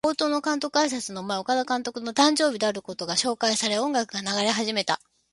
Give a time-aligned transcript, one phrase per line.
[0.03, 4.99] 冒頭の監督あいさつの前、岡田監督の誕生日であることが紹介され、音楽が流れ始めた。